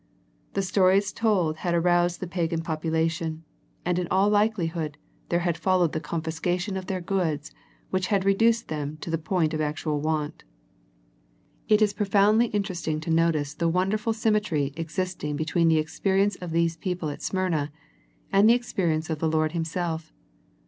[0.53, 3.43] The stories told had aroused the pagan population,
[3.85, 4.97] and in all likelihood,
[5.29, 7.51] there had followed the confiscation of their goods
[7.91, 10.43] which had reduced them to the point of actual want.
[11.67, 15.03] It is profoundly inter esting to notice the wonderful similarity ex 62 A First Century
[15.03, 17.71] Message isting between the experience of these people at Smyrna,
[18.31, 20.11] and the experience of the Lord Himself.